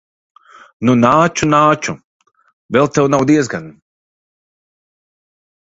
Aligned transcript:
Nu, 0.87 0.95
nāču, 1.01 1.49
nāču. 1.51 1.95
Vēl 2.77 2.91
tev 2.97 3.13
nav 3.17 3.27
diezgan. 3.33 3.69